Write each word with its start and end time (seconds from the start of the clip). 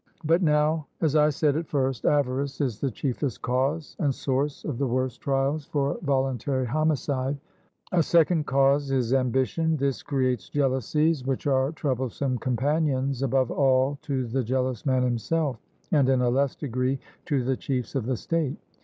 But 0.23 0.41
now, 0.41 0.87
as 0.99 1.15
I 1.15 1.29
said 1.29 1.55
at 1.55 1.67
first, 1.67 2.05
avarice 2.05 2.59
is 2.59 2.79
the 2.79 2.89
chiefest 2.89 3.43
cause 3.43 3.95
and 3.99 4.15
source 4.15 4.63
of 4.65 4.79
the 4.79 4.87
worst 4.87 5.21
trials 5.21 5.63
for 5.67 5.99
voluntary 6.01 6.65
homicide. 6.65 7.37
A 7.91 8.01
second 8.01 8.47
cause 8.47 8.89
is 8.89 9.13
ambition: 9.13 9.77
this 9.77 10.01
creates 10.01 10.49
jealousies, 10.49 11.23
which 11.23 11.45
are 11.45 11.71
troublesome 11.73 12.39
companions, 12.39 13.21
above 13.21 13.51
all 13.51 13.99
to 14.01 14.25
the 14.25 14.43
jealous 14.43 14.87
man 14.87 15.03
himself, 15.03 15.59
and 15.91 16.09
in 16.09 16.21
a 16.21 16.31
less 16.31 16.55
degree 16.55 16.97
to 17.25 17.43
the 17.43 17.55
chiefs 17.55 17.93
of 17.93 18.07
the 18.07 18.17
state. 18.17 18.57